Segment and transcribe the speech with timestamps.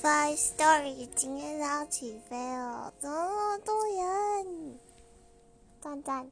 [0.00, 4.78] Five Story 今天要起飞了，这么多人，
[5.80, 6.30] 赞赞。